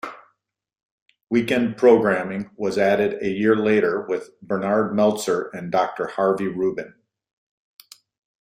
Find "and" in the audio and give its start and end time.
5.49-5.71